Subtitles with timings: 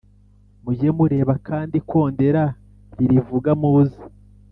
[0.63, 2.43] mujye mureba kandi ikondera
[2.95, 4.01] nirivuga muze